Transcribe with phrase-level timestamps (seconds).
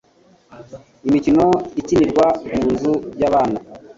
[1.07, 1.45] Imikino
[1.79, 3.59] ikinirwa mu nzu yabana.